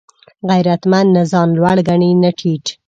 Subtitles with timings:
[0.49, 2.65] غیرتمند نه ځان لوړ ګڼي نه ټیټ